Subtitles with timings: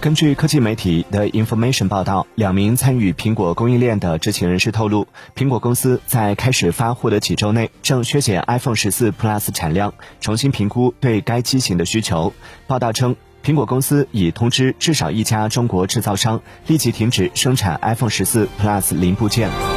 [0.00, 12.32] 根据科技媒体的 information 报道两名参与苹果供应链的知情人士透露苹果公司在开始发货的几周内正削减 iphone 十四 plus 产量重新评估对该机型的需求。
[12.68, 19.67] 报道称苹果公司已通知至少一家中国制造商立即停止生产 iphone 十四 plus 零部件。